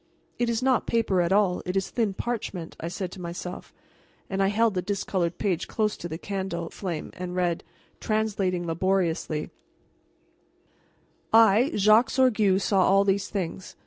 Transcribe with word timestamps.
"It 0.39 0.49
is 0.49 0.63
not 0.63 0.87
paper 0.87 1.21
at 1.21 1.31
all; 1.31 1.61
it 1.63 1.77
is 1.77 1.91
thin 1.91 2.15
parchment," 2.15 2.75
I 2.79 2.87
said 2.87 3.11
to 3.11 3.21
myself; 3.21 3.71
and 4.31 4.41
I 4.41 4.47
held 4.47 4.73
the 4.73 4.81
discolored 4.81 5.37
page 5.37 5.67
close 5.67 5.95
to 5.97 6.07
the 6.07 6.17
candle 6.17 6.71
flame 6.71 7.11
and 7.13 7.35
read, 7.35 7.63
translating 7.99 8.65
laboriously: 8.65 9.51
"I, 11.31 11.69
Jacques 11.75 12.09
Sorgue, 12.09 12.59
saw 12.59 12.81
all 12.81 13.03
these 13.03 13.29
things. 13.29 13.75